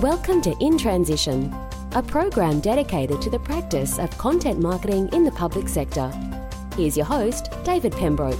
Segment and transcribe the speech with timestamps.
[0.00, 1.52] Welcome to In Transition,
[1.92, 6.08] a program dedicated to the practice of content marketing in the public sector.
[6.76, 8.38] Here's your host, David Pembroke.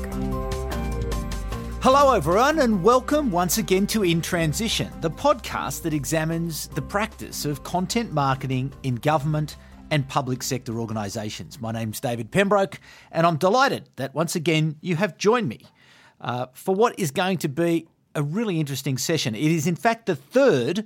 [1.81, 7.45] Hello, everyone, and welcome once again to In Transition, the podcast that examines the practice
[7.45, 9.57] of content marketing in government
[9.91, 11.61] and public sector organisations.
[11.61, 12.81] My name's David Pembroke,
[13.11, 15.67] and I'm delighted that once again you have joined me
[16.21, 19.35] uh, for what is going to be a really interesting session.
[19.37, 20.85] It is, in fact, the third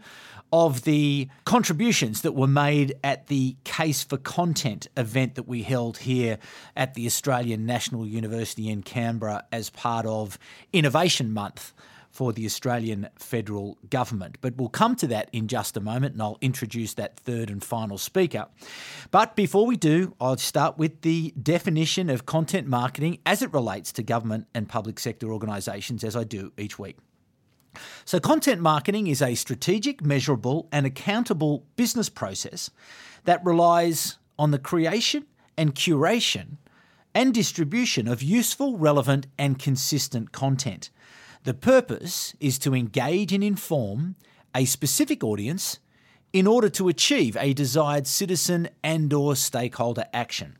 [0.52, 5.97] of the contributions that were made at the Case for Content event that we held
[5.97, 6.38] here
[6.77, 10.38] at the Australian National University in Canberra as part of
[10.74, 11.73] Innovation Month
[12.10, 14.37] for the Australian federal government.
[14.43, 17.65] But we'll come to that in just a moment and I'll introduce that third and
[17.65, 18.49] final speaker.
[19.10, 23.91] But before we do, I'll start with the definition of content marketing as it relates
[23.93, 26.99] to government and public sector organisations, as I do each week.
[28.05, 32.71] So, content marketing is a strategic, measurable, and accountable business process
[33.24, 36.57] that relies on the creation and curation
[37.15, 40.91] and distribution of useful, relevant, and consistent content.
[41.45, 44.16] The purpose is to engage and inform
[44.55, 45.79] a specific audience
[46.33, 50.57] in order to achieve a desired citizen and or stakeholder action.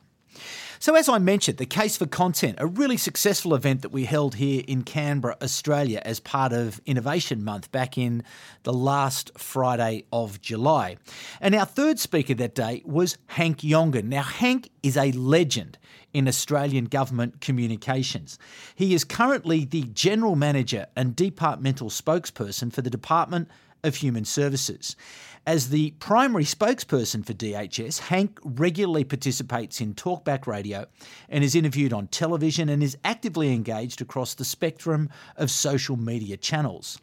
[0.83, 4.35] So, as I mentioned, the Case for Content, a really successful event that we held
[4.35, 8.21] here in Canberra, Australia, as part of Innovation Month back in
[8.63, 10.97] the last Friday of July.
[11.39, 14.09] And our third speaker that day was Hank Jongen.
[14.09, 15.77] Now, Hank is a legend
[16.11, 18.37] in Australian government communications.
[18.75, 23.47] He is currently the General Manager and Departmental Spokesperson for the Department
[23.85, 24.97] of Human Services.
[25.45, 30.85] As the primary spokesperson for DHS, Hank regularly participates in talkback radio
[31.27, 36.37] and is interviewed on television and is actively engaged across the spectrum of social media
[36.37, 36.97] channels.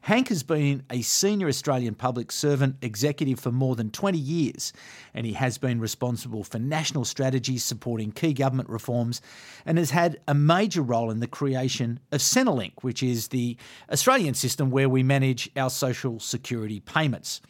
[0.00, 4.72] Hank has been a senior Australian public servant executive for more than 20 years,
[5.12, 9.20] and he has been responsible for national strategies supporting key government reforms
[9.66, 13.58] and has had a major role in the creation of Centrelink, which is the
[13.92, 17.42] Australian system where we manage our social security payments.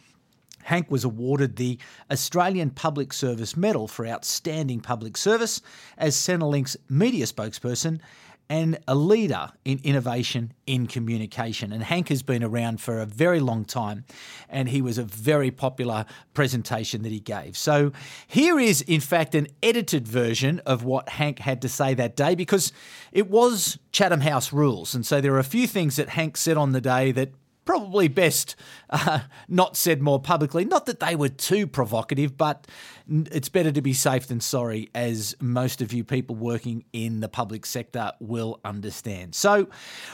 [0.64, 1.78] Hank was awarded the
[2.10, 5.60] Australian Public Service Medal for outstanding public service
[5.96, 8.00] as Centrelink's media spokesperson
[8.48, 11.72] and a leader in innovation in communication.
[11.72, 14.04] And Hank has been around for a very long time,
[14.48, 16.04] and he was a very popular
[16.34, 17.56] presentation that he gave.
[17.56, 17.92] So
[18.26, 22.34] here is, in fact, an edited version of what Hank had to say that day
[22.34, 22.72] because
[23.12, 24.94] it was Chatham House rules.
[24.94, 27.30] And so there are a few things that Hank said on the day that
[27.64, 28.56] probably best
[28.90, 30.64] uh, not said more publicly.
[30.64, 32.66] Not that they were too provocative, but
[33.08, 37.28] it's better to be safe than sorry, as most of you people working in the
[37.28, 39.34] public sector will understand.
[39.34, 39.68] So,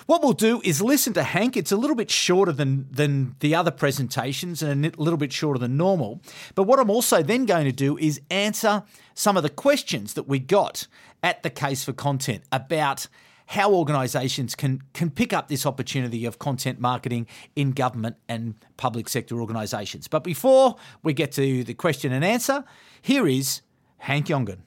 [0.06, 1.56] what we'll do is listen to Hank.
[1.56, 5.58] It's a little bit shorter than, than the other presentations and a little bit shorter
[5.58, 6.20] than normal.
[6.54, 8.82] But what I'm also then going to do is answer
[9.14, 10.86] some of the questions that we got
[11.22, 13.06] at the Case for Content about
[13.50, 19.08] how organisations can can pick up this opportunity of content marketing in government and public
[19.08, 20.06] sector organisations.
[20.06, 22.64] But before we get to the question and answer,
[23.02, 23.62] here is
[23.98, 24.58] Hank Jongen.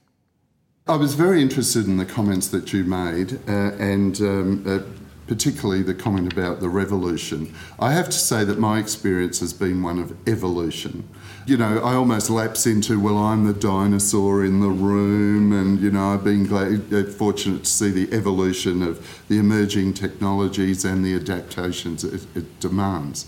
[0.85, 4.79] I was very interested in the comments that you made, uh, and um, uh,
[5.27, 7.53] particularly the comment about the revolution.
[7.79, 11.07] I have to say that my experience has been one of evolution
[11.45, 15.91] you know, I almost lapse into, well, I'm the dinosaur in the room, and, you
[15.91, 21.03] know, I've been glad, uh, fortunate to see the evolution of the emerging technologies and
[21.03, 23.25] the adaptations it, it demands.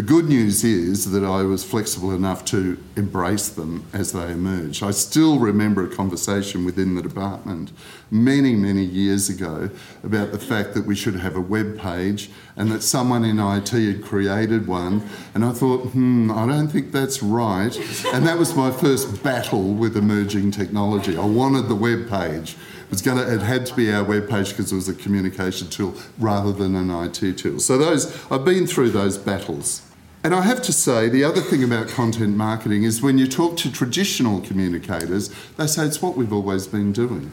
[0.00, 4.82] The good news is that I was flexible enough to embrace them as they emerged.
[4.82, 7.70] I still remember a conversation within the department
[8.10, 9.68] many, many years ago
[10.02, 13.68] about the fact that we should have a web page and that someone in IT
[13.68, 15.06] had created one.
[15.34, 17.76] And I thought, hmm, I don't think that's right.
[18.14, 21.18] And that was my first battle with emerging technology.
[21.18, 22.56] I wanted the web page.
[22.84, 25.68] It, was gonna, it had to be our web page because it was a communication
[25.68, 27.60] tool rather than an IT tool.
[27.60, 29.82] So those I've been through those battles.
[30.22, 33.56] And I have to say, the other thing about content marketing is when you talk
[33.58, 37.32] to traditional communicators, they say it's what we've always been doing.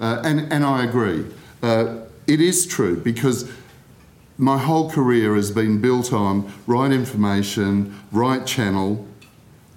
[0.00, 1.26] Uh, and, and I agree.
[1.62, 3.50] Uh, it is true because
[4.36, 9.06] my whole career has been built on right information, right channel,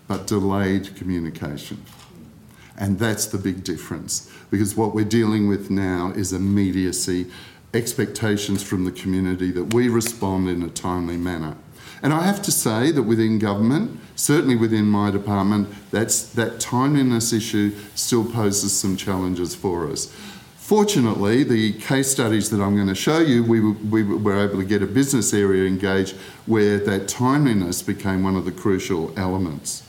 [0.07, 1.83] but delayed communication.
[2.75, 7.27] And that's the big difference because what we're dealing with now is immediacy,
[7.73, 11.55] expectations from the community that we respond in a timely manner.
[12.03, 17.33] And I have to say that within government, certainly within my department, that's, that timeliness
[17.33, 20.13] issue still poses some challenges for us.
[20.57, 24.65] Fortunately, the case studies that I'm going to show you, we we were able to
[24.65, 29.83] get a business area engaged where that timeliness became one of the crucial elements.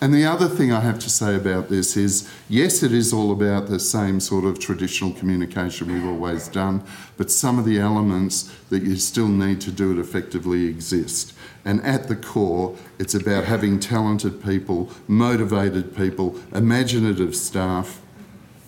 [0.00, 3.32] And the other thing I have to say about this is yes, it is all
[3.32, 6.82] about the same sort of traditional communication we've always done,
[7.16, 11.34] but some of the elements that you still need to do it effectively exist.
[11.64, 18.00] And at the core, it's about having talented people, motivated people, imaginative staff,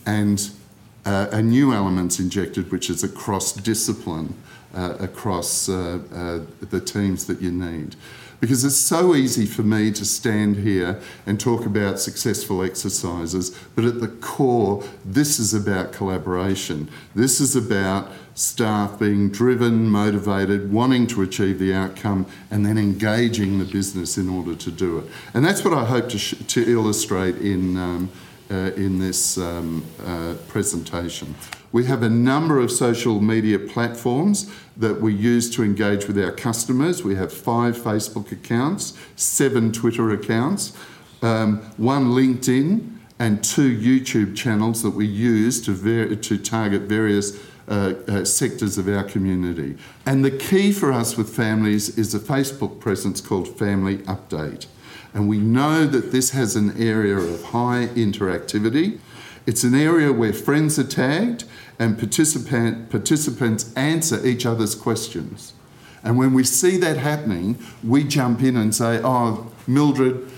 [0.06, 0.50] and
[1.05, 4.35] uh, a new elements injected, which is across discipline,
[4.75, 7.96] uh, across uh, uh the teams that you need.
[8.44, 13.87] Because it's so easy for me to stand here and talk about successful exercises, but
[13.87, 16.91] at the core, this is about collaboration.
[17.14, 23.61] This is about staff being driven, motivated, wanting to achieve the outcome, and then engaging
[23.61, 25.06] the business in order to do it.
[25.32, 27.79] And that's what I hope to, sh- to illustrate in.
[27.79, 28.11] Um,
[28.50, 31.35] in this um, uh, presentation.
[31.73, 36.31] We have a number of social media platforms that we use to engage with our
[36.31, 37.02] customers.
[37.02, 40.76] We have five Facebook accounts, seven Twitter accounts,
[41.23, 47.41] um, one LinkedIn, and two YouTube channels that we use to, ver- to target various
[47.67, 49.76] uh, uh, sectors of our community.
[50.05, 54.67] And the key for us with families is a Facebook presence called Family Update.
[55.14, 58.99] And we know that this has an area of high interactivity.
[59.46, 61.44] It's an area where friends are tagged
[61.78, 65.52] and participant, participants answer each other's questions.
[66.02, 70.28] And when we see that happening, we jump in and say, Oh, Mildred,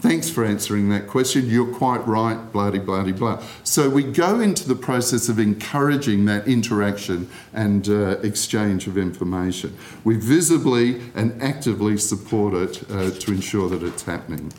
[0.00, 1.48] thanks for answering that question.
[1.48, 3.42] You're quite right, blah, blah, blah.
[3.64, 9.76] So we go into the process of encouraging that interaction and uh, exchange of information.
[10.04, 14.52] We visibly and actively support it uh, to ensure that it's happening.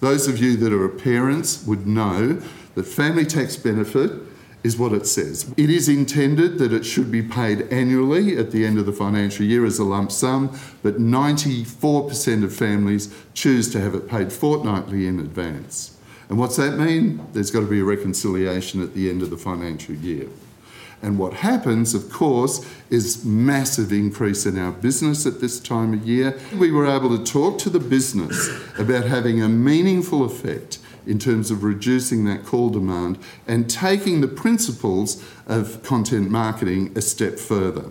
[0.00, 2.42] Those of you that are parents would know
[2.74, 4.10] that family tax benefit
[4.64, 5.52] is what it says.
[5.56, 9.44] It is intended that it should be paid annually at the end of the financial
[9.44, 15.06] year as a lump sum, but 94% of families choose to have it paid fortnightly
[15.06, 15.98] in advance.
[16.28, 17.26] And what's that mean?
[17.32, 20.28] There's got to be a reconciliation at the end of the financial year.
[21.02, 26.06] And what happens, of course, is massive increase in our business at this time of
[26.06, 26.38] year.
[26.56, 28.48] We were able to talk to the business
[28.78, 34.28] about having a meaningful effect in terms of reducing that call demand and taking the
[34.28, 37.90] principles of content marketing a step further.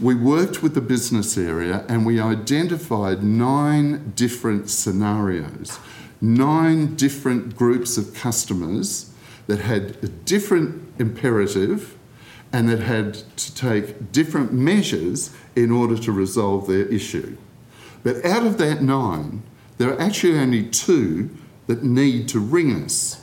[0.00, 5.78] We worked with the business area and we identified nine different scenarios,
[6.20, 9.12] nine different groups of customers
[9.46, 11.96] that had a different imperative
[12.52, 17.36] and that had to take different measures in order to resolve their issue.
[18.02, 19.42] But out of that nine,
[19.78, 21.30] there are actually only two
[21.66, 23.22] that need to ring us.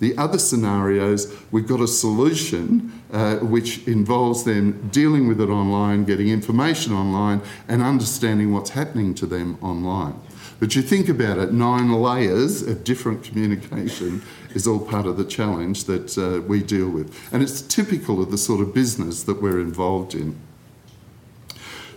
[0.00, 6.04] The other scenarios, we've got a solution uh, which involves them dealing with it online,
[6.04, 10.20] getting information online, and understanding what's happening to them online.
[10.60, 14.22] But you think about it, nine layers of different communication
[14.54, 17.16] is all part of the challenge that uh, we deal with.
[17.32, 20.38] And it's typical of the sort of business that we're involved in.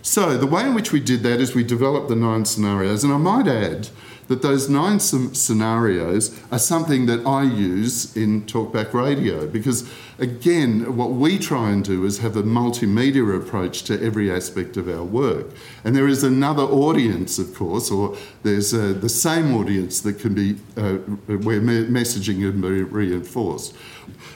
[0.02, 3.12] So, the way in which we did that is we developed the nine scenarios, and
[3.12, 3.88] I might add
[4.28, 11.10] that those nine scenarios are something that I use in Talkback Radio because, again, what
[11.10, 15.46] we try and do is have a multimedia approach to every aspect of our work.
[15.82, 20.34] And there is another audience, of course, or there's uh, the same audience that can
[20.34, 20.96] be uh,
[21.38, 23.74] where me- messaging can be reinforced.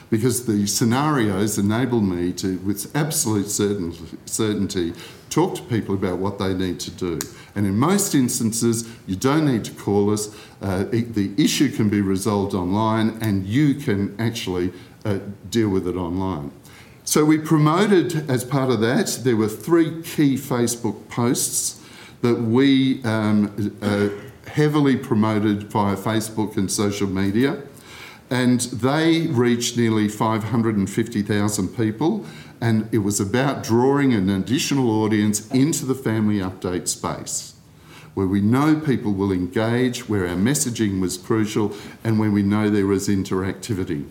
[0.09, 4.93] Because the scenarios enable me to, with absolute certainty,
[5.33, 7.19] talk to people about what they need to do.
[7.55, 10.33] And in most instances, you don't need to call us.
[10.61, 14.71] Uh, the issue can be resolved online, and you can actually
[15.05, 16.51] uh, deal with it online.
[17.03, 21.81] So we promoted, as part of that, there were three key Facebook posts
[22.21, 24.09] that we um, uh,
[24.49, 27.61] heavily promoted via Facebook and social media.
[28.29, 32.25] And they reached nearly 550,000 people
[32.63, 37.55] and it was about drawing an additional audience into the family update space
[38.13, 41.73] where we know people will engage, where our messaging was crucial,
[42.05, 44.07] and where we know there was interactivity.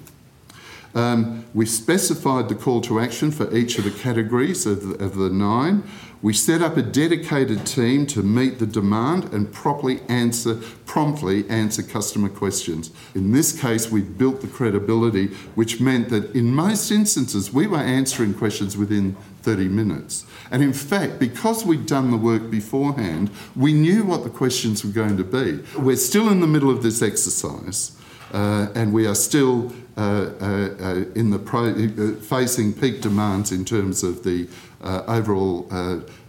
[0.95, 5.17] Um, we specified the call to action for each of the categories of the, of
[5.17, 5.85] the nine.
[6.23, 10.55] We set up a dedicated team to meet the demand and properly answer,
[10.87, 12.93] promptly answer customer questions.
[13.17, 15.27] In this case, we built the credibility,
[15.57, 20.25] which meant that in most instances we were answering questions within 30 minutes.
[20.53, 24.93] And in fact, because we'd done the work beforehand, we knew what the questions were
[24.93, 25.59] going to be.
[25.77, 27.99] We're still in the middle of this exercise.
[28.33, 34.25] Uh, and we are still in the pro, uh, facing peak demands in terms of
[34.25, 34.49] the
[34.83, 35.67] uh, overall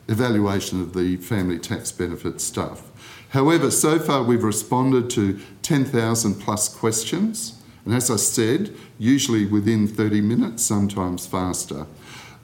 [0.08, 2.92] evaluation of the family tax benefit stuff.
[3.30, 9.88] However, so far we've responded to 10,000 plus questions, and as I said, usually within
[9.88, 11.88] 30 minutes, sometimes faster.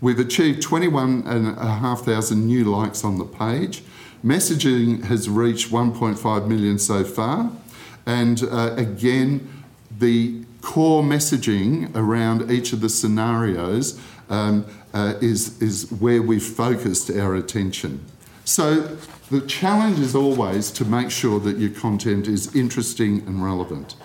[0.01, 3.83] We've achieved 21,500 new likes on the page.
[4.25, 7.51] Messaging has reached 1.5 million so far,
[8.05, 9.47] and uh, again,
[9.99, 17.09] the core messaging around each of the scenarios um, uh, is, is where we've focused
[17.11, 18.03] our attention.
[18.45, 18.97] So
[19.29, 23.95] the challenge is always to make sure that your content is interesting and relevant.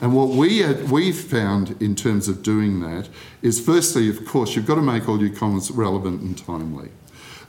[0.00, 3.08] And what we we've found in terms of doing that
[3.40, 6.90] is firstly, of course, you've got to make all your comments relevant and timely.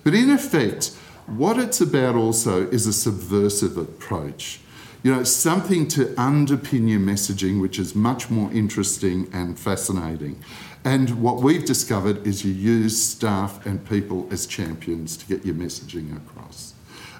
[0.03, 0.95] But in effect,
[1.25, 4.60] what it's about also is a subversive approach.
[5.03, 10.41] You know, something to underpin your messaging, which is much more interesting and fascinating.
[10.86, 15.55] And what we've discovered is you use staff and people as champions to get your
[15.55, 16.74] messaging across.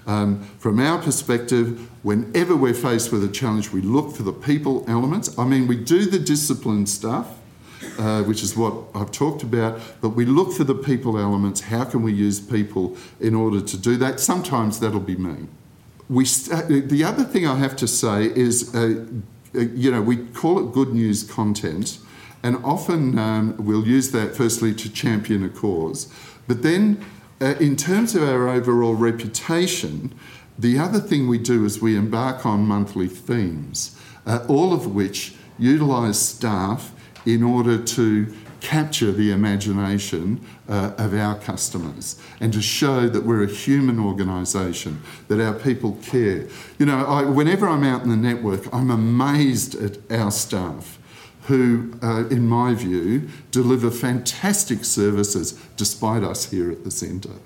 [0.08, 4.86] Um, from our perspective, whenever we're faced with a challenge, we look for the people
[4.88, 5.38] elements.
[5.38, 7.38] I mean, we do the discipline stuff,
[8.00, 11.60] uh, which is what I've talked about, but we look for the people elements.
[11.60, 14.22] How can we use people in order to do that?
[14.22, 15.48] Sometimes that'll be me.
[16.10, 19.06] We st- the other thing I have to say is, uh,
[19.56, 22.00] uh, you know, we call it good news content,
[22.42, 26.14] and often um, we'll use that firstly to champion a cause,
[26.48, 27.04] but then
[27.42, 30.14] uh, in terms of our overall reputation,
[30.58, 35.36] the other thing we do is we embark on monthly themes, uh, all of which
[35.58, 36.94] utilise staff
[37.26, 38.34] in order to
[38.64, 45.02] capture the imagination uh, of our customers and to show that we're a human organisation,
[45.28, 46.48] that our people care.
[46.80, 50.98] You know, I, whenever I'm out in the network, I'm amazed at our staff
[51.44, 57.38] who, uh, in my view, deliver fantastic services despite us here at the centre.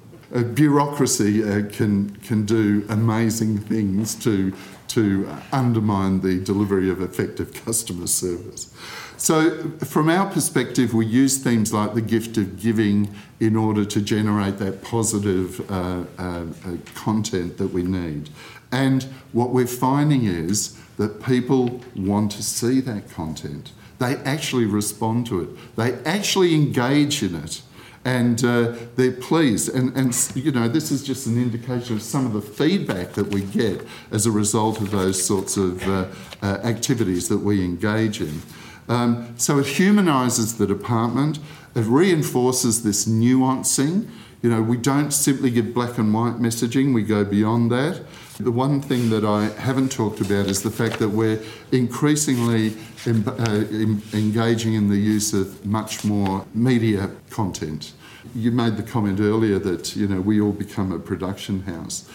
[0.54, 4.54] Bureaucracy uh, can, can do amazing things to,
[4.90, 8.72] to undermine the delivery of effective customer service.
[9.18, 14.00] So, from our perspective, we use themes like the gift of giving in order to
[14.00, 16.46] generate that positive uh, uh, uh
[16.94, 18.30] content that we need.
[18.72, 23.72] And what we're finding is that people want to see that content.
[24.00, 27.62] They actually respond to it, they actually engage in it.
[28.06, 29.76] And uh, they're pleased.
[29.76, 33.28] And, and, you know, this is just an indication of some of the feedback that
[33.28, 36.06] we get as a result of those sorts of uh,
[36.42, 38.42] uh, activities that we engage in.
[38.88, 41.40] Um, so it humanises the department,
[41.76, 44.10] it reinforces this nuancing.
[44.42, 48.04] You know, we don't simply give black and white messaging, we go beyond that.
[48.40, 51.42] The one thing that I haven't talked about is the fact that we're
[51.72, 52.78] increasingly
[53.08, 57.94] em- uh, em- engaging in the use of much more media content.
[58.36, 62.08] You made the comment earlier that you know we all become a production house.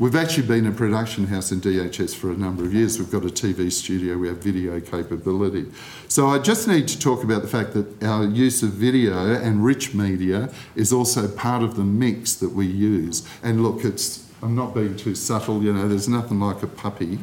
[0.00, 2.98] We've actually been a production house in DHS for a number of years.
[2.98, 5.70] We've got a TV studio, we have video capability.
[6.08, 9.62] So I just need to talk about the fact that our use of video and
[9.62, 13.28] rich media is also part of the mix that we use.
[13.42, 17.18] And look, it's I'm not being too subtle, you know, there's nothing like a puppy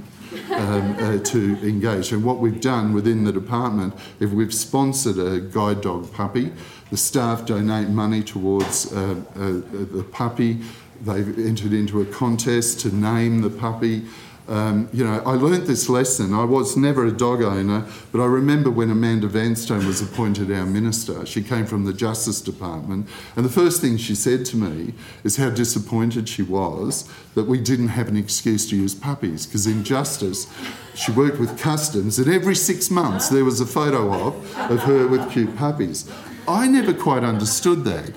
[0.51, 2.11] um, uh, to engage.
[2.11, 6.53] And what we've done within the department, if we've sponsored a guide dog puppy,
[6.91, 10.59] the staff donate money towards uh, uh, the puppy.
[11.01, 14.05] They've entered into a contest to name the puppy.
[14.47, 16.33] Um, you know, I learnt this lesson.
[16.33, 20.65] I was never a dog owner, but I remember when Amanda Vanstone was appointed our
[20.65, 21.25] minister.
[21.25, 24.93] She came from the Justice Department, and the first thing she said to me
[25.25, 29.67] is how disappointed she was that we didn't have an excuse to use puppies, because
[29.67, 30.47] in Justice,
[30.95, 35.07] she worked with Customs, and every six months there was a photo of, of her
[35.07, 36.09] with cute puppies.
[36.47, 38.13] I never quite understood that.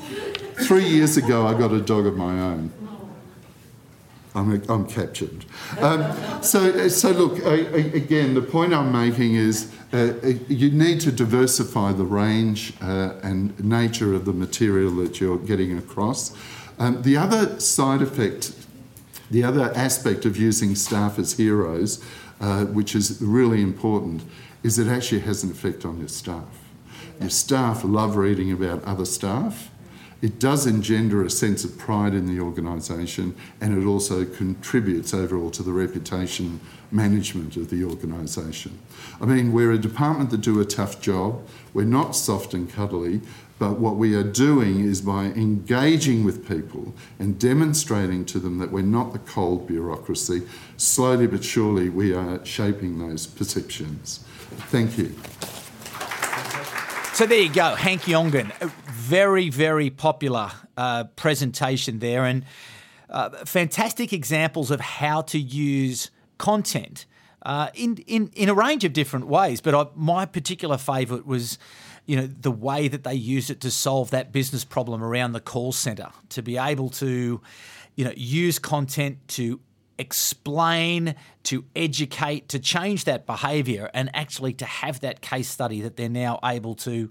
[0.62, 2.72] Three years ago, I got a dog of my own.
[4.34, 5.44] I'm, I'm captured.
[5.80, 10.12] Um, so, so look, I, I, again, the point I'm making is uh,
[10.48, 15.76] you need to diversify the range uh, and nature of the material that you're getting
[15.76, 16.36] across.
[16.78, 18.52] Um, the other side effect,
[19.30, 22.04] the other aspect of using staff as heroes,
[22.40, 24.22] uh, which is really important,
[24.62, 26.44] is it actually has an effect on your staff.
[27.18, 29.69] Your staff love reading about other staff
[30.22, 35.50] it does engender a sense of pride in the organisation and it also contributes overall
[35.50, 36.60] to the reputation
[36.90, 38.78] management of the organisation.
[39.20, 43.20] I mean, we're a department that do a tough job, we're not soft and cuddly,
[43.58, 48.72] but what we are doing is by engaging with people and demonstrating to them that
[48.72, 50.42] we're not the cold bureaucracy,
[50.78, 54.24] slowly but surely we are shaping those perceptions.
[54.70, 55.14] Thank you.
[57.12, 58.50] So there you go, Hank Jongen.
[59.10, 62.44] Very, very popular uh, presentation there, and
[63.08, 67.06] uh, fantastic examples of how to use content
[67.42, 69.60] uh, in, in, in a range of different ways.
[69.60, 71.58] But I, my particular favourite was
[72.06, 75.40] you know the way that they used it to solve that business problem around the
[75.40, 77.40] call center to be able to
[77.96, 79.58] you know use content to
[80.00, 81.14] explain,
[81.44, 86.08] to educate, to change that behaviour, and actually to have that case study that they're
[86.08, 87.10] now able to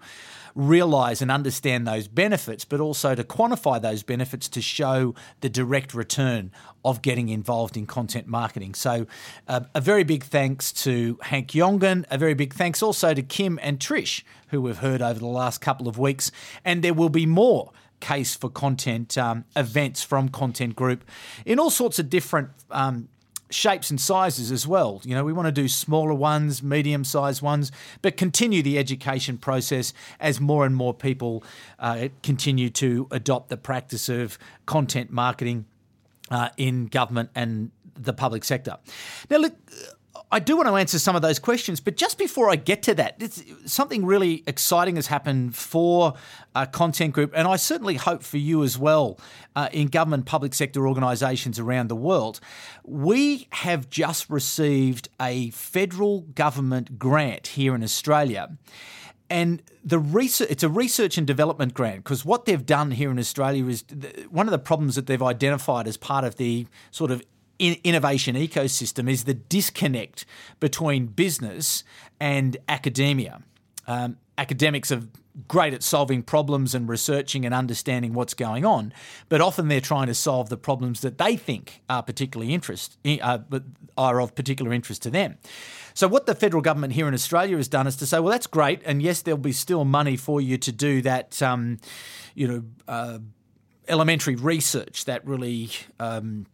[0.55, 5.93] realise and understand those benefits, but also to quantify those benefits to show the direct
[5.93, 6.51] return
[6.84, 8.74] of getting involved in content marketing.
[8.74, 9.05] So,
[9.48, 13.60] uh, a very big thanks to Hank Jongen, a very big thanks also to Kim
[13.62, 16.31] and Trish, who we've heard over the last couple of weeks,
[16.65, 21.03] and there will be more case for content um, events from Content Group
[21.46, 23.10] in all sorts of different um,
[23.50, 25.01] shapes and sizes as well.
[25.03, 29.38] You know, we want to do smaller ones, medium sized ones, but continue the education
[29.38, 31.44] process as more and more people
[31.79, 35.65] uh, continue to adopt the practice of content marketing
[36.29, 38.77] uh, in government and the public sector.
[39.29, 39.56] Now, look,
[40.32, 42.96] I do want to answer some of those questions, but just before I get to
[42.96, 43.22] that,
[43.66, 46.14] something really exciting has happened for
[46.56, 49.20] uh, Content Group, and I certainly hope for you as well
[49.56, 52.40] uh, in government public sector organisations around the world.
[52.84, 58.58] We have just received a federal government grant here in Australia.
[59.30, 63.20] And the research, it's a research and development grant because what they've done here in
[63.20, 63.84] Australia is
[64.30, 67.24] one of the problems that they've identified as part of the sort of
[67.60, 70.25] innovation ecosystem is the disconnect
[70.60, 71.84] between business
[72.20, 73.42] and academia.
[73.88, 75.04] Um, academics are
[75.48, 78.94] great at solving problems and researching and understanding what's going on,
[79.30, 83.39] but often they're trying to solve the problems that they think are particularly interest uh,
[83.98, 85.38] are of particular interest to them.
[85.94, 88.48] So what the federal government here in Australia has done is to say, well, that's
[88.48, 91.78] great, and yes, there'll be still money for you to do that, um,
[92.36, 93.20] you know, uh,
[93.88, 95.70] elementary research that really.
[96.00, 96.46] Um,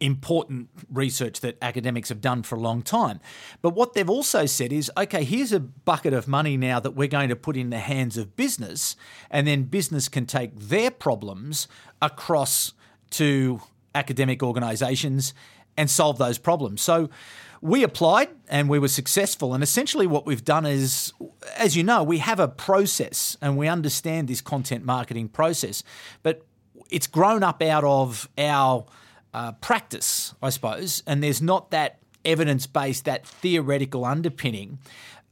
[0.00, 3.20] important research that academics have done for a long time.
[3.62, 7.08] But what they've also said is okay, here's a bucket of money now that we're
[7.08, 8.96] going to put in the hands of business,
[9.30, 11.68] and then business can take their problems
[12.02, 12.72] across
[13.10, 13.60] to
[13.94, 15.32] academic organisations
[15.76, 16.82] and solve those problems.
[16.82, 17.08] So
[17.60, 19.54] we applied and we were successful.
[19.54, 21.12] And essentially, what we've done is,
[21.56, 25.82] as you know, we have a process and we understand this content marketing process,
[26.22, 26.44] but
[26.90, 28.86] it's grown up out of our
[29.36, 34.78] uh, practice, I suppose, and there's not that evidence based, that theoretical underpinning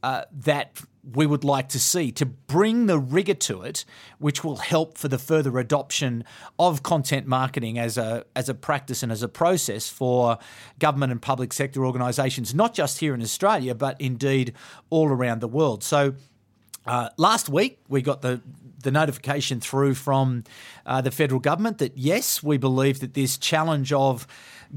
[0.03, 0.79] uh, that
[1.13, 3.83] we would like to see to bring the rigor to it,
[4.19, 6.23] which will help for the further adoption
[6.59, 10.37] of content marketing as a as a practice and as a process for
[10.77, 14.53] government and public sector organisations, not just here in Australia, but indeed
[14.91, 15.83] all around the world.
[15.83, 16.13] So.
[16.85, 18.41] Uh, last week, we got the
[18.83, 20.43] the notification through from
[20.85, 24.27] uh, the federal government that yes, we believe that this challenge of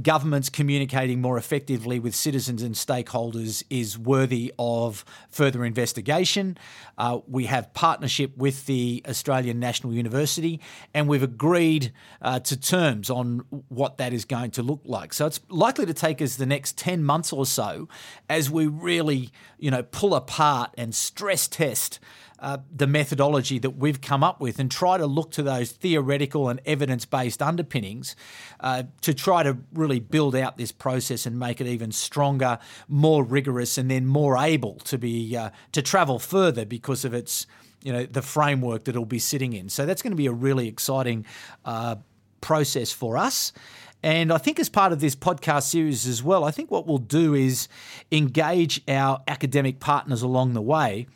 [0.03, 6.57] governments communicating more effectively with citizens and stakeholders is worthy of further investigation.
[6.97, 10.61] Uh, we have partnership with the Australian National University,
[10.95, 15.13] and we've agreed uh, to terms on what that is going to look like.
[15.13, 17.89] So it's likely to take us the next ten months or so
[18.29, 21.99] as we really, you know, pull apart and stress test
[22.41, 26.49] uh, the methodology that we've come up with and try to look to those theoretical
[26.49, 28.15] and evidence based underpinnings
[28.61, 33.25] uh, to try to really build out this process and make it even stronger, more
[33.25, 37.47] rigorous, and then more able to be uh, to travel further because of its
[37.83, 39.69] you know the framework that it'll be sitting in.
[39.69, 41.27] So that's going to be a really exciting
[41.65, 41.97] uh,
[42.41, 43.53] process for us.
[44.01, 46.99] And I think as part of this podcast series as well, I think what we'll
[46.99, 47.67] do is
[48.13, 51.09] engage our academic partners along the way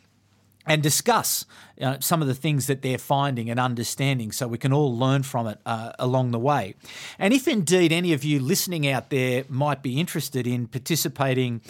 [0.65, 1.45] and discuss
[1.81, 5.23] uh, some of the things that they're finding and understanding so we can all learn
[5.23, 6.75] from it uh, along the way.
[7.19, 11.61] And if indeed any of you listening out there might be interested in participating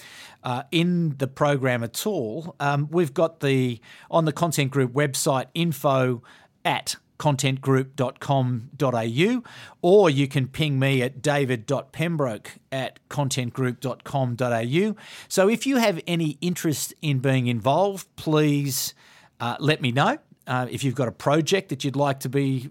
[0.43, 3.79] uh, in the program at all, um, we've got the
[4.11, 6.21] on the Content Group website info
[6.65, 9.43] at contentgroup.com.au
[9.81, 14.95] or you can ping me at david.pembroke at contentgroup.com.au.
[15.29, 18.93] So if you have any interest in being involved, please
[19.39, 20.17] uh, let me know.
[20.45, 22.69] Uh, if you've got a project that you'd like to be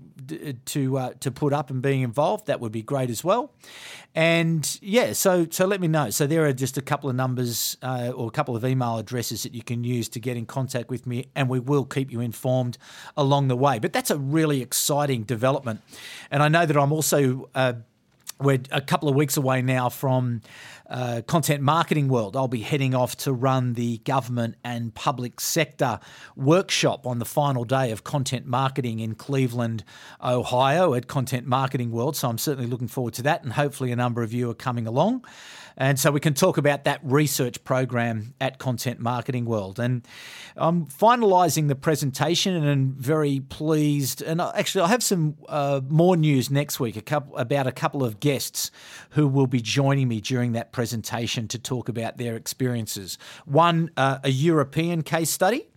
[0.64, 3.52] to uh, to put up and being involved, that would be great as well.
[4.14, 6.10] And yeah, so so let me know.
[6.10, 9.42] So there are just a couple of numbers uh, or a couple of email addresses
[9.42, 12.20] that you can use to get in contact with me, and we will keep you
[12.20, 12.78] informed
[13.16, 13.78] along the way.
[13.78, 15.80] But that's a really exciting development,
[16.30, 17.48] and I know that I'm also.
[17.54, 17.74] Uh,
[18.42, 20.40] we're a couple of weeks away now from
[20.88, 22.36] uh, Content Marketing World.
[22.36, 26.00] I'll be heading off to run the government and public sector
[26.36, 29.84] workshop on the final day of content marketing in Cleveland,
[30.22, 32.16] Ohio at Content Marketing World.
[32.16, 34.86] So I'm certainly looking forward to that, and hopefully a number of you are coming
[34.86, 35.24] along.
[35.76, 39.78] And so we can talk about that research program at Content Marketing World.
[39.78, 40.06] And
[40.56, 44.22] I'm finalising the presentation and I'm very pleased.
[44.22, 48.04] And actually, I have some uh, more news next week a couple, about a couple
[48.04, 48.70] of guests
[49.10, 53.18] who will be joining me during that presentation to talk about their experiences.
[53.44, 55.68] One, uh, a European case study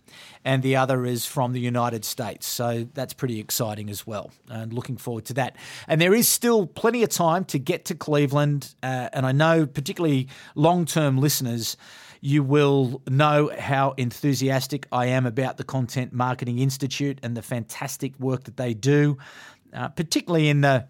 [0.46, 2.46] and the other is from the United States.
[2.46, 5.56] So that's pretty exciting as well, and looking forward to that.
[5.88, 9.66] And there is still plenty of time to get to Cleveland, uh, and I know
[9.66, 11.76] particularly long-term listeners.
[12.20, 18.18] You will know how enthusiastic I am about the Content Marketing Institute and the fantastic
[18.18, 19.18] work that they do,
[19.74, 20.86] uh, particularly in the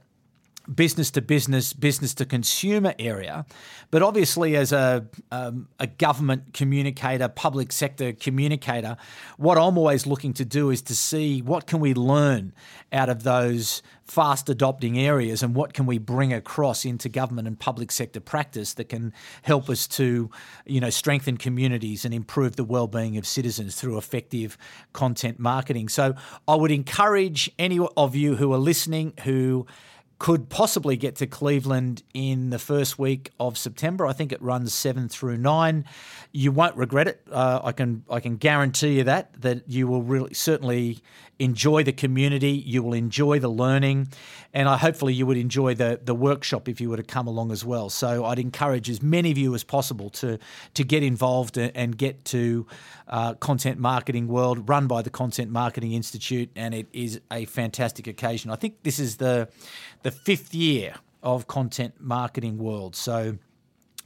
[0.75, 3.47] business to business, business to consumer area.
[3.91, 8.97] But obviously, as a, um, a government communicator, public sector communicator,
[9.37, 12.53] what I'm always looking to do is to see what can we learn
[12.93, 17.59] out of those fast adopting areas and what can we bring across into government and
[17.59, 20.31] public sector practice that can help us to
[20.65, 24.57] you know strengthen communities and improve the well-being of citizens through effective
[24.93, 26.15] content marketing so
[26.47, 29.67] i would encourage any of you who are listening who
[30.19, 34.07] could possibly get to Cleveland in the first week of September.
[34.07, 35.85] I think it runs seven through nine.
[36.33, 37.23] You won't regret it.
[37.31, 41.01] Uh, I can I can guarantee you that that you will really certainly
[41.39, 42.53] enjoy the community.
[42.53, 44.09] You will enjoy the learning,
[44.57, 47.53] and I hopefully you would enjoy the the workshop if you were to come along
[47.53, 47.91] as well.
[47.91, 50.39] So I'd encourage as many of you as possible to
[50.73, 52.67] to get involved and get to
[53.07, 58.07] uh, Content Marketing World, run by the Content Marketing Institute, and it is a fantastic
[58.07, 58.51] occasion.
[58.51, 59.49] I think this is the
[60.03, 62.97] the fifth year of Content Marketing World.
[62.97, 63.37] So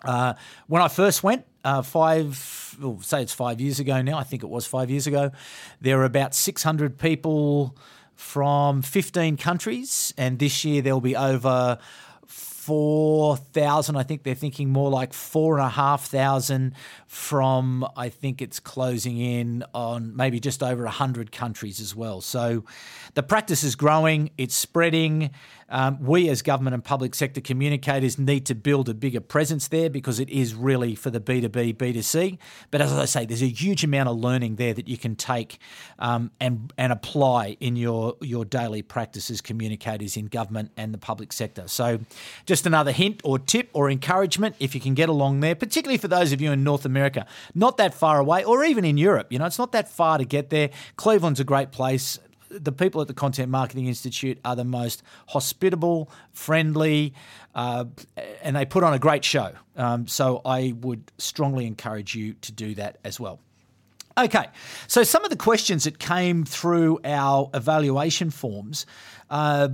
[0.02, 0.34] uh,
[0.66, 4.42] when I first went, uh, five, well, say it's five years ago now, I think
[4.42, 5.30] it was five years ago,
[5.80, 7.76] there were about 600 people
[8.20, 11.78] from 15 countries, and this year there'll be over
[12.26, 13.96] 4,000.
[13.96, 16.74] I think they're thinking more like 4,500
[17.06, 22.20] from, I think it's closing in on maybe just over 100 countries as well.
[22.20, 22.64] So
[23.14, 25.30] the practice is growing, it's spreading.
[25.70, 29.88] Um, we, as government and public sector communicators, need to build a bigger presence there
[29.88, 32.38] because it is really for the B2B, B2C.
[32.70, 35.58] But as I say, there's a huge amount of learning there that you can take
[35.98, 40.98] um, and, and apply in your, your daily practice as communicators in government and the
[40.98, 41.68] public sector.
[41.68, 42.00] So,
[42.46, 46.08] just another hint or tip or encouragement if you can get along there, particularly for
[46.08, 49.28] those of you in North America, not that far away, or even in Europe.
[49.30, 50.70] You know, it's not that far to get there.
[50.96, 52.18] Cleveland's a great place
[52.50, 57.14] the people at the Content Marketing Institute are the most hospitable, friendly,
[57.54, 57.84] uh,
[58.42, 59.52] and they put on a great show.
[59.76, 63.40] Um, so I would strongly encourage you to do that as well.
[64.18, 64.46] Okay,
[64.86, 68.86] so some of the questions that came through our evaluation forms.
[69.28, 69.68] Uh,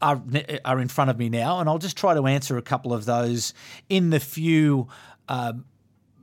[0.00, 0.20] are,
[0.64, 3.04] are in front of me now, and I'll just try to answer a couple of
[3.04, 3.54] those
[3.88, 4.88] in the few
[5.28, 5.52] uh,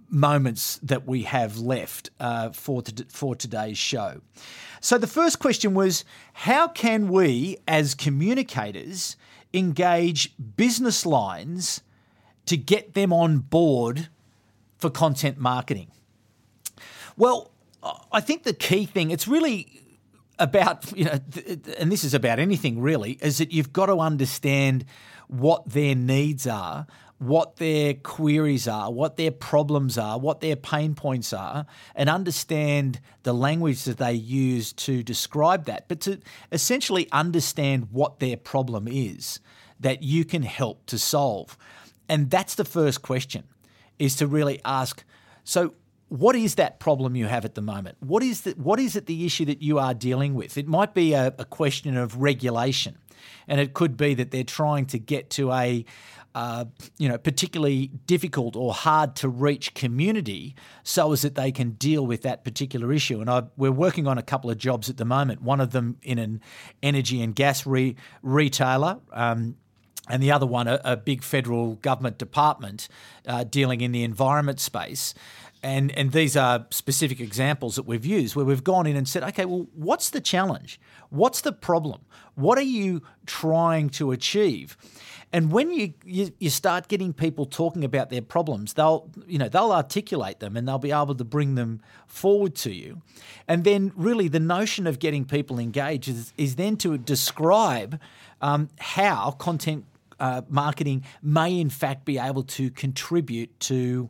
[0.09, 4.21] moments that we have left uh, for, to, for today's show.
[4.81, 9.15] So the first question was how can we, as communicators,
[9.53, 11.81] engage business lines
[12.45, 14.09] to get them on board
[14.77, 15.91] for content marketing?
[17.17, 17.51] Well,
[18.11, 19.81] I think the key thing, it's really
[20.37, 21.19] about, you know,
[21.77, 24.85] and this is about anything really, is that you've got to understand
[25.27, 26.87] what their needs are
[27.19, 32.99] what their queries are, what their problems are, what their pain points are, and understand
[33.23, 36.19] the language that they use to describe that, but to
[36.51, 39.39] essentially understand what their problem is
[39.81, 41.57] that you can help to solve.
[42.07, 43.43] And that's the first question
[43.99, 45.03] is to really ask
[45.43, 45.73] so
[46.09, 47.97] what is that problem you have at the moment?
[47.99, 50.57] What is the, what is it the issue that you are dealing with?
[50.57, 52.97] It might be a, a question of regulation,
[53.47, 55.85] and it could be that they're trying to get to a
[56.35, 56.65] uh,
[56.97, 62.05] you know, particularly difficult or hard to reach community so as that they can deal
[62.05, 63.19] with that particular issue.
[63.19, 65.97] And I, we're working on a couple of jobs at the moment, one of them
[66.03, 66.41] in an
[66.83, 68.99] energy and gas re- retailer.
[69.11, 69.55] Um,
[70.07, 72.87] and the other one, a, a big federal government department
[73.27, 75.13] uh, dealing in the environment space.
[75.61, 79.23] And, and these are specific examples that we've used where we've gone in and said,
[79.23, 80.79] okay, well, what's the challenge?
[81.09, 82.01] What's the problem?
[82.35, 84.77] What are you trying to achieve?
[85.31, 89.47] And when you, you, you start getting people talking about their problems, they'll you know
[89.47, 93.01] they'll articulate them and they'll be able to bring them forward to you.
[93.47, 97.99] And then really the notion of getting people engaged is, is then to describe
[98.41, 99.85] um, how content
[100.19, 104.09] uh, marketing may in fact be able to contribute to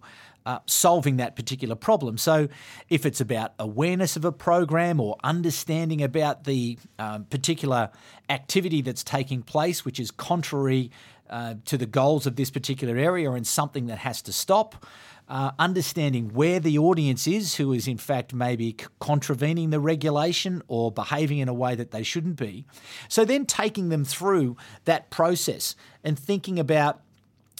[0.49, 2.17] uh, solving that particular problem.
[2.17, 2.47] So,
[2.89, 7.91] if it's about awareness of a program or understanding about the um, particular
[8.29, 10.89] activity that's taking place, which is contrary
[11.29, 14.87] uh, to the goals of this particular area and something that has to stop,
[15.27, 20.91] uh, understanding where the audience is who is in fact maybe contravening the regulation or
[20.91, 22.65] behaving in a way that they shouldn't be.
[23.07, 27.01] So then taking them through that process and thinking about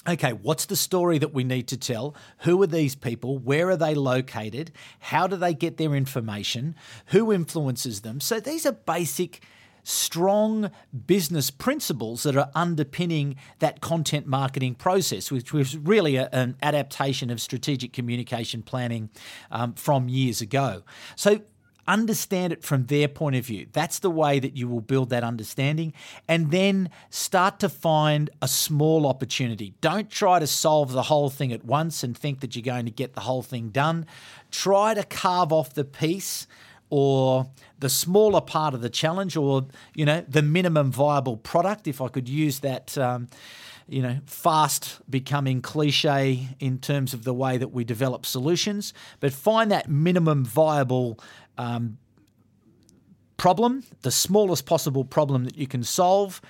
[0.08, 2.14] okay, what's the story that we need to tell?
[2.40, 3.38] Who are these people?
[3.38, 4.72] Where are they located?
[4.98, 6.74] How do they get their information?
[7.06, 8.20] Who influences them?
[8.20, 9.42] So these are basic
[9.82, 10.70] strong
[11.06, 17.30] business principles that are underpinning that content marketing process, which was really a, an adaptation
[17.30, 19.10] of strategic communication planning
[19.50, 20.82] um, from years ago.
[21.16, 21.40] So
[21.86, 23.66] understand it from their point of view.
[23.72, 25.92] That's the way that you will build that understanding
[26.28, 29.74] and then start to find a small opportunity.
[29.80, 32.90] Don't try to solve the whole thing at once and think that you're going to
[32.90, 34.06] get the whole thing done.
[34.50, 36.46] Try to carve off the piece
[36.90, 42.00] or the smaller part of the challenge or you know the minimum viable product if
[42.00, 43.28] i could use that um,
[43.90, 49.32] you know fast becoming cliche in terms of the way that we develop solutions but
[49.32, 51.18] find that minimum viable
[51.58, 51.98] um,
[53.36, 56.40] problem the smallest possible problem that you can solve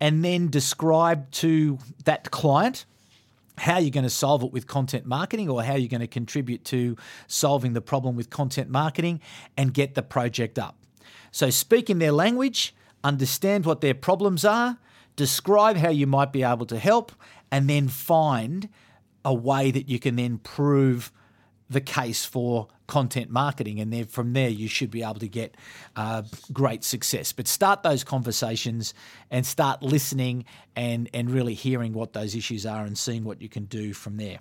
[0.00, 2.84] and then describe to that client
[3.58, 6.64] how you're going to solve it with content marketing or how you're going to contribute
[6.64, 9.20] to solving the problem with content marketing
[9.56, 10.76] and get the project up.
[11.32, 14.78] So, speak in their language, understand what their problems are,
[15.18, 17.12] describe how you might be able to help,
[17.50, 18.70] and then find
[19.24, 21.12] a way that you can then prove
[21.68, 25.54] the case for content marketing, and then from there you should be able to get
[25.96, 27.32] uh, great success.
[27.32, 28.94] But start those conversations
[29.30, 33.48] and start listening and and really hearing what those issues are and seeing what you
[33.48, 34.38] can do from there.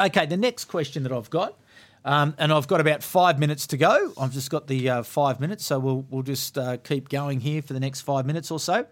[0.00, 1.58] Okay, the next question that I've got.
[2.04, 4.12] Um, and I've got about five minutes to go.
[4.18, 7.62] I've just got the uh, five minutes, so we'll we'll just uh, keep going here
[7.62, 8.86] for the next five minutes or so.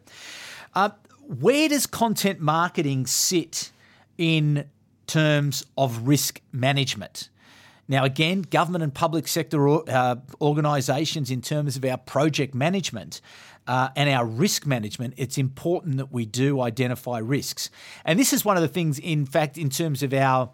[0.75, 0.91] Uh,
[1.27, 3.71] where does content marketing sit
[4.19, 4.69] in
[5.07, 7.29] terms of risk management?
[7.89, 13.21] Now, again, government and public sector uh, organisations, in terms of our project management
[13.67, 17.69] uh, and our risk management, it's important that we do identify risks.
[18.05, 20.51] And this is one of the things, in fact, in terms of our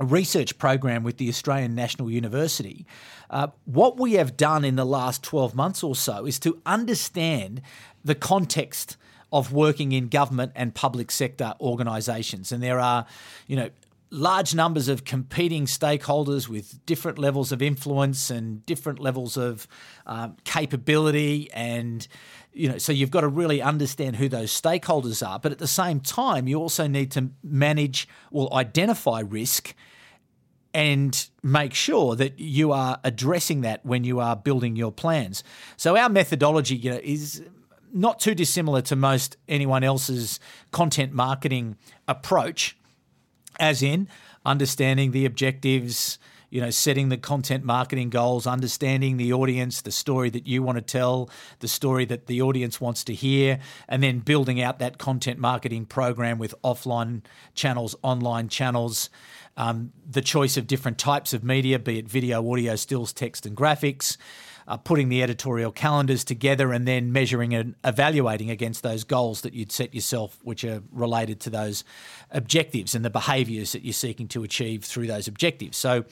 [0.00, 2.84] research program with the Australian National University,
[3.30, 7.62] uh, what we have done in the last 12 months or so is to understand
[8.04, 8.96] the context
[9.34, 12.52] of working in government and public sector organisations.
[12.52, 13.04] And there are,
[13.48, 13.68] you know,
[14.10, 19.66] large numbers of competing stakeholders with different levels of influence and different levels of
[20.06, 22.06] um, capability and
[22.52, 25.66] you know so you've got to really understand who those stakeholders are but at the
[25.66, 29.74] same time you also need to manage or identify risk
[30.72, 35.42] and make sure that you are addressing that when you are building your plans
[35.76, 37.42] so our methodology you know is
[37.94, 40.40] not too dissimilar to most anyone else's
[40.72, 41.76] content marketing
[42.08, 42.76] approach
[43.60, 44.08] as in
[44.44, 46.18] understanding the objectives,
[46.50, 50.76] you know, setting the content marketing goals, understanding the audience, the story that you want
[50.76, 51.30] to tell,
[51.60, 55.86] the story that the audience wants to hear, and then building out that content marketing
[55.86, 57.22] program with offline
[57.54, 59.08] channels, online channels,
[59.56, 63.56] um, the choice of different types of media, be it video, audio, stills, text, and
[63.56, 64.16] graphics
[64.66, 69.52] uh, putting the editorial calendars together and then measuring and evaluating against those goals that
[69.52, 71.84] you'd set yourself, which are related to those
[72.30, 75.76] objectives and the behaviours that you're seeking to achieve through those objectives.
[75.76, 76.04] So,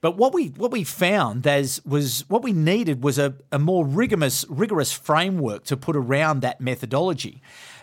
[0.00, 3.86] but what we what we found as was what we needed was a, a more
[3.86, 7.42] rigorous rigorous framework to put around that methodology.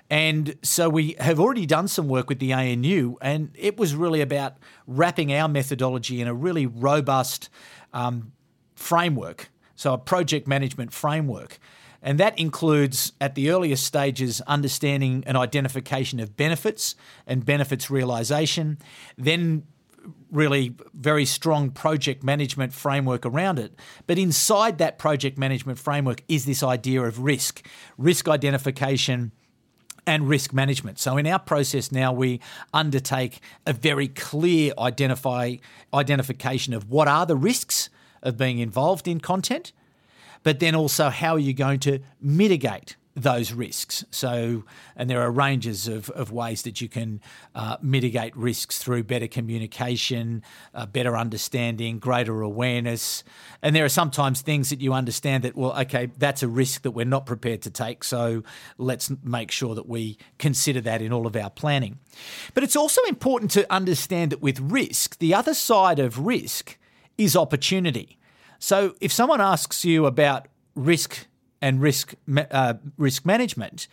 [0.10, 4.20] And so we have already done some work with the ANU, and it was really
[4.20, 7.50] about wrapping our methodology in a really robust
[7.94, 8.34] um,
[8.76, 9.50] framework
[9.82, 11.58] so a project management framework.
[12.04, 16.94] And that includes, at the earliest stages, understanding and identification of benefits
[17.26, 18.78] and benefits realization,
[19.18, 19.64] then
[20.32, 23.74] really very strong project management framework around it.
[24.06, 27.68] But inside that project management framework is this idea of risk,
[27.98, 29.32] risk identification,
[30.06, 31.00] and risk management.
[31.00, 32.40] So in our process now, we
[32.72, 35.56] undertake a very clear identify
[35.92, 37.90] identification of what are the risks
[38.24, 39.74] of being involved in content,
[40.44, 44.06] but then also how are you going to mitigate those risks.
[44.12, 44.64] So,
[44.96, 47.20] and there are ranges of, of ways that you can
[47.54, 53.24] uh, mitigate risks through better communication, uh, better understanding, greater awareness.
[53.62, 56.92] And there are sometimes things that you understand that, well, okay, that's a risk that
[56.92, 58.04] we're not prepared to take.
[58.04, 58.44] So
[58.78, 62.00] let's make sure that we consider that in all of our planning.
[62.54, 66.78] But it's also important to understand that with risk, the other side of risk
[67.24, 68.18] is opportunity.
[68.60, 71.28] So if someone asks you about risk
[71.62, 73.88] and risk uh, risk management,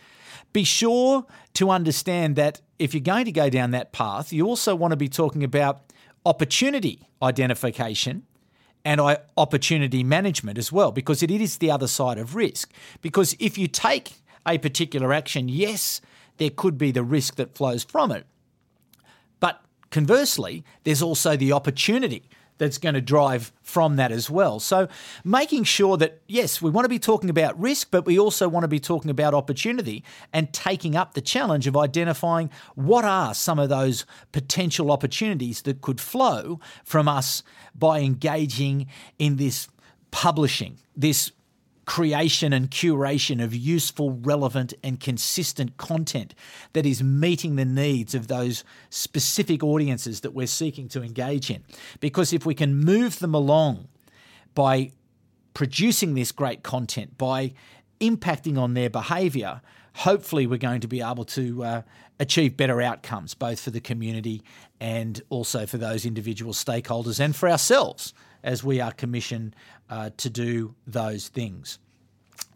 [0.53, 4.75] be sure to understand that if you're going to go down that path, you also
[4.75, 5.93] want to be talking about
[6.25, 8.23] opportunity identification
[8.85, 9.01] and
[9.37, 12.71] opportunity management as well, because it is the other side of risk.
[13.01, 14.13] Because if you take
[14.47, 16.01] a particular action, yes,
[16.37, 18.25] there could be the risk that flows from it.
[19.39, 19.61] But
[19.91, 24.59] conversely, there's also the opportunity that's going to drive from that as well.
[24.59, 24.87] So,
[25.23, 28.63] making sure that, yes, we want to be talking about risk, but we also want
[28.63, 33.57] to be talking about opportunity and taking up the challenge of identifying what are some
[33.57, 37.41] of those potential opportunities that could flow from us
[37.73, 38.85] by engaging
[39.17, 39.67] in this
[40.11, 41.31] publishing, this
[41.89, 46.35] creation and curation of useful, relevant, and consistent content
[46.73, 51.63] that is meeting the needs of those specific audiences that we're seeking to engage in.
[51.99, 53.87] Because if we can move them along
[54.53, 54.91] by
[55.55, 57.53] producing this great content, by
[57.99, 59.59] impacting on their behaviour,
[59.99, 61.81] hopefully we're going to be able to uh,
[62.21, 64.41] achieve better outcomes, both for the community
[64.79, 69.53] and also for those individual stakeholders and for ourselves as we are commissioned
[69.89, 71.79] uh, to do those things.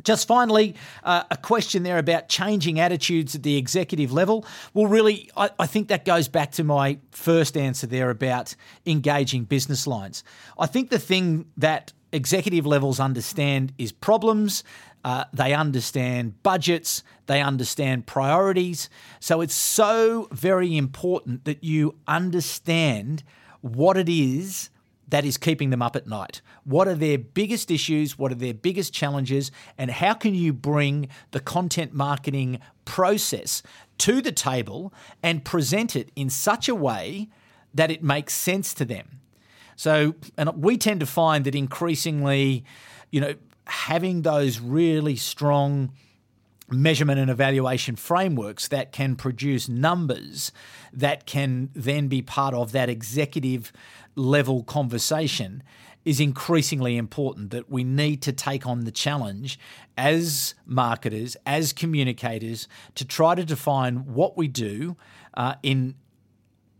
[0.04, 4.46] Just finally, uh, a question there about changing attitudes at the executive level.
[4.74, 9.44] Well, really, I, I, think that goes back to my first answer there about engaging
[9.44, 10.24] business lines.
[10.58, 14.64] I think the thing that executive levels understand is problems.
[15.04, 18.90] Uh, they understand budgets, they understand priorities.
[19.20, 23.24] So it's so very important that you understand
[23.62, 24.70] what it is
[25.14, 26.42] that is keeping them up at night?
[26.64, 28.18] What are their biggest issues?
[28.18, 29.52] What are their biggest challenges?
[29.78, 33.62] And how can you bring the content marketing process
[34.00, 37.30] to the table and present it in such a way
[37.76, 39.20] that it makes sense to them?
[39.76, 42.64] So, and we tend to find that increasingly,
[43.12, 43.36] you know,
[43.66, 45.92] having those really strong
[46.70, 50.52] measurement and evaluation frameworks that can produce numbers
[50.92, 53.72] that can then be part of that executive
[54.16, 55.64] level conversation
[56.06, 59.58] is increasingly important that we need to take on the challenge
[59.98, 64.98] as marketers, as communicators, to try to define what we do
[65.36, 65.96] uh, in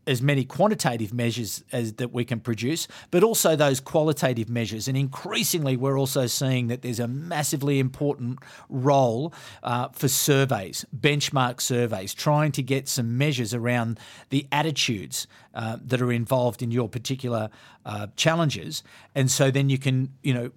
[0.06, 4.88] as many quantitative measures as that we can produce, but also those qualitative measures.
[4.88, 8.40] And increasingly, we're also seeing that there's a massively important
[8.70, 15.78] role uh, for surveys, benchmark surveys, trying to get some measures around the attitudes uh,
[15.86, 17.50] that are involved in your particular
[17.86, 18.84] uh, challenges.
[19.16, 20.52] And so then you can, you know,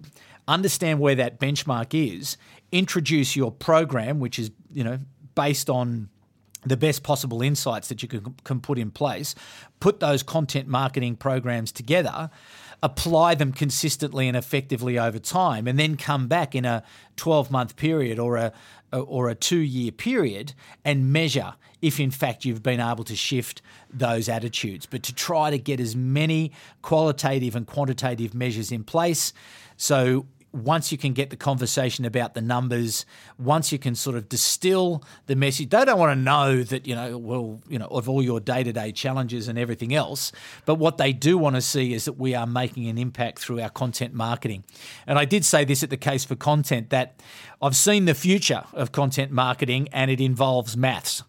[0.47, 2.37] understand where that benchmark is,
[2.71, 4.99] introduce your program, which is, you know,
[5.35, 6.09] based on
[6.65, 9.35] the best possible insights that you can, can put in place,
[9.79, 12.29] put those content marketing programs together,
[12.83, 16.83] apply them consistently and effectively over time, and then come back in a
[17.15, 18.51] 12 month period or a
[18.93, 20.53] or a two year period
[20.85, 24.85] and measure if in fact you've been able to shift those attitudes.
[24.85, 29.33] But to try to get as many qualitative and quantitative measures in place
[29.77, 30.25] so
[30.63, 33.05] once you can get the conversation about the numbers,
[33.37, 36.95] once you can sort of distill the message, they don't want to know that, you
[36.95, 40.31] know, well, you know, of all your day to day challenges and everything else.
[40.65, 43.61] But what they do want to see is that we are making an impact through
[43.61, 44.63] our content marketing.
[45.05, 47.21] And I did say this at the case for content that
[47.61, 51.23] I've seen the future of content marketing and it involves maths.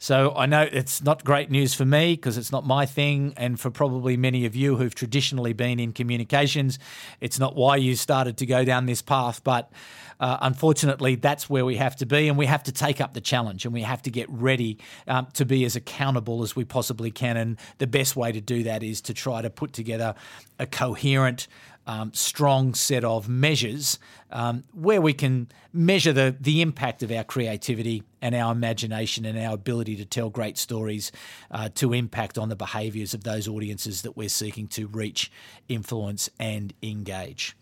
[0.00, 3.58] So I know it's not great news for me because it's not my thing, and
[3.58, 6.78] for probably many of you who've traditionally been in communications,
[7.20, 9.42] it's not why you started to go down this path.
[9.42, 9.72] But
[10.20, 13.20] uh, unfortunately, that's where we have to be, and we have to take up the
[13.20, 17.10] challenge, and we have to get ready um, to be as accountable as we possibly
[17.10, 17.36] can.
[17.36, 20.14] And the best way to do that is to try to put together
[20.60, 21.48] a coherent
[21.88, 23.98] um, strong set of measures
[24.30, 29.38] um, where we can measure the, the impact of our creativity and our imagination and
[29.38, 31.10] our ability to tell great stories
[31.50, 35.32] uh, to impact on the behaviours of those audiences that we're seeking to reach,
[35.68, 37.56] influence, and engage.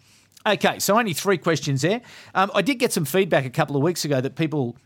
[0.44, 2.00] Okay, so only three questions there.
[2.34, 4.76] Um, I did get some feedback a couple of weeks ago that people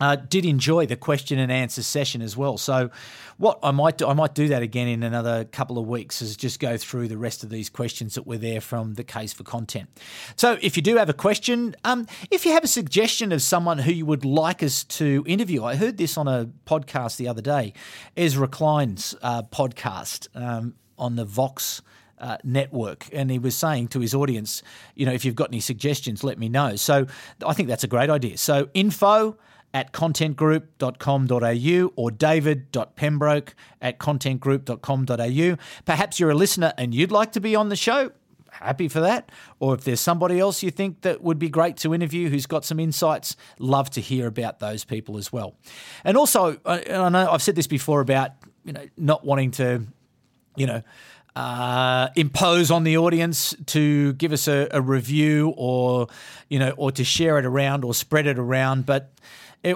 [0.00, 2.56] uh, did enjoy the question and answer session as well.
[2.56, 2.90] So,
[3.36, 6.36] what I might do, I might do that again in another couple of weeks, is
[6.36, 9.42] just go through the rest of these questions that were there from the case for
[9.42, 9.90] content.
[10.36, 13.78] So, if you do have a question, um, if you have a suggestion of someone
[13.78, 17.42] who you would like us to interview, I heard this on a podcast the other
[17.42, 17.74] day,
[18.16, 21.82] Ezra Klein's uh, podcast um, on the Vox.
[22.18, 23.08] Uh, network.
[23.12, 24.62] And he was saying to his audience,
[24.94, 26.76] you know, if you've got any suggestions, let me know.
[26.76, 27.08] So
[27.44, 28.38] I think that's a great idea.
[28.38, 29.36] So info
[29.74, 35.56] at contentgroup.com.au or david.pembroke at contentgroup.com.au.
[35.84, 38.12] Perhaps you're a listener and you'd like to be on the show.
[38.50, 39.30] Happy for that.
[39.60, 42.64] Or if there's somebody else you think that would be great to interview who's got
[42.64, 45.56] some insights, love to hear about those people as well.
[46.04, 48.32] And also, I know I've said this before about
[48.64, 49.82] you know not wanting to,
[50.54, 50.82] you know,
[51.34, 56.08] uh, impose on the audience to give us a, a, review or
[56.50, 59.10] you know or to share it around or spread it around but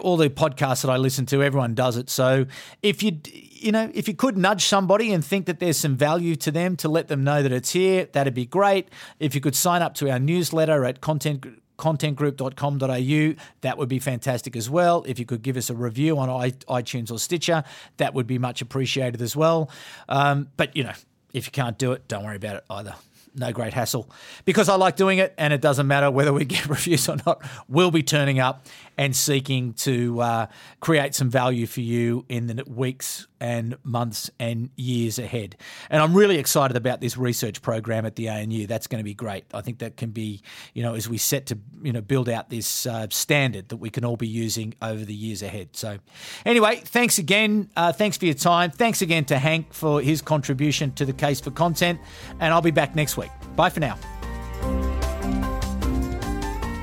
[0.00, 2.10] all the podcasts that I listen to, everyone does it.
[2.10, 2.46] So
[2.82, 6.36] if you you know if you could nudge somebody and think that there's some value
[6.36, 8.88] to them to let them know that it's here, that'd be great.
[9.20, 11.46] If you could sign up to our newsletter at content
[11.78, 13.42] contentgroup.com.au.
[13.60, 15.04] That would be fantastic as well.
[15.06, 17.64] If you could give us a review on iTunes or Stitcher,
[17.98, 19.70] that would be much appreciated as well.
[20.08, 20.94] Um, but, you know,
[21.34, 22.94] if you can't do it, don't worry about it either
[23.36, 24.10] no great hassle.
[24.44, 27.42] Because I like doing it, and it doesn't matter whether we get reviews or not,
[27.68, 28.66] we'll be turning up
[28.98, 30.46] and seeking to uh,
[30.80, 35.56] create some value for you in the weeks and months and years ahead.
[35.90, 38.66] And I'm really excited about this research program at the ANU.
[38.66, 39.44] That's going to be great.
[39.52, 40.40] I think that can be,
[40.72, 43.90] you know, as we set to, you know, build out this uh, standard that we
[43.90, 45.70] can all be using over the years ahead.
[45.72, 45.98] So,
[46.46, 47.70] anyway, thanks again.
[47.76, 48.70] Uh, thanks for your time.
[48.70, 52.00] Thanks again to Hank for his contribution to the case for content.
[52.40, 53.56] And I'll be back next week.
[53.56, 53.96] Bye for now.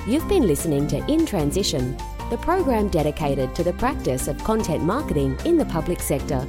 [0.07, 1.97] You've been listening to In Transition,
[2.29, 6.45] the program dedicated to the practice of content marketing in the public sector.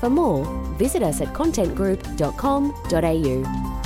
[0.00, 0.44] For more,
[0.76, 3.77] visit us at contentgroup.com.au.